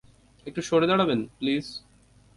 একটু 0.47 0.61
সরে 0.61 0.87
দাড়াবেন, 0.87 1.19
প্লিজ? 1.37 1.65